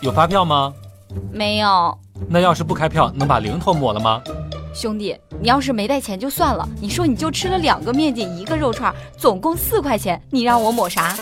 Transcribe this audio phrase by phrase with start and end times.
[0.00, 0.72] 有发票吗？
[1.32, 1.98] 没有。
[2.28, 4.22] 那要是不开票，能把零头抹了吗？
[4.72, 11.14] 兄弟，你要是没带钱就算了，你说你就吃了两个面筋，一个肉串，总共四块钱，你让我抹啥？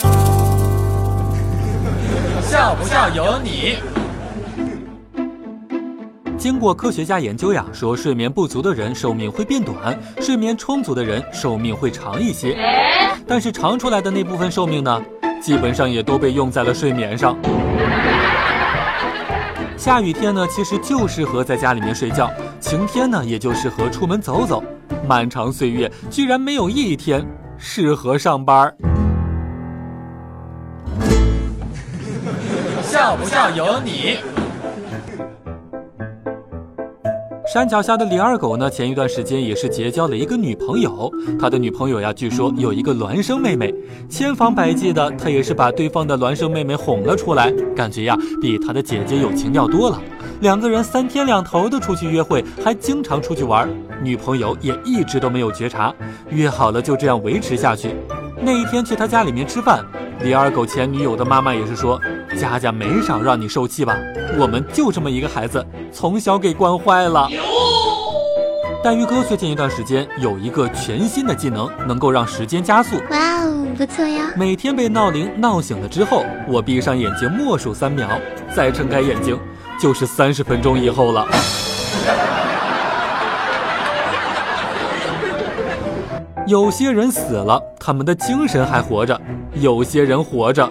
[2.42, 3.76] 笑不笑由你。
[6.36, 12.58] 经过科学家研究呀，说睡眠不足的人寿命会变短，睡眠充足的人寿命会长一些。
[13.26, 15.02] 但是长出来的那部分寿命呢，
[15.40, 17.34] 基本上也都被用在了睡眠上。
[19.76, 22.26] 下雨天呢，其实就适合在家里面睡觉；
[22.58, 24.62] 晴天呢，也就适合出门走走。
[25.06, 27.24] 漫长岁月，居然没有一天
[27.58, 28.74] 适合上班儿。
[32.82, 34.18] 笑不笑由你。
[37.46, 41.08] 山脚下的李二狗呢，前一段时间也是结交了一个女朋友。
[41.38, 43.72] 他的女朋友呀，据说有一个孪生妹妹，
[44.08, 50.02] 千方百计的，他也是把对方的孪生妹妹哄了出来，感觉呀，比他的姐姐有情调多了。
[50.40, 53.68] 两个人三天两头的出去约会，还经常出去玩，
[54.02, 55.94] 女朋友也一直都没有觉察。
[56.30, 57.94] 约好了就这样维持下去。
[58.40, 59.84] 那一天去他家里面吃饭，
[60.20, 62.00] 李二狗前女友的妈妈也是说。
[62.36, 63.96] 佳佳没少让你受气吧？
[64.38, 67.28] 我们就这么一个孩子，从小给惯坏了。
[68.84, 72.96] 黛玉哥最近一段时间有一个全新的技能，能够让时间加速。
[73.10, 74.30] 哇哦，不错呀！
[74.36, 78.08] 每天被闹铃闹醒了之后，我闭上眼睛默数三秒，
[78.54, 79.36] 再睁开眼睛，
[79.80, 81.26] 就是三十分钟以后了。
[86.46, 89.16] 有些人死了，他们的精神还活着；
[89.54, 90.70] 有些人活着。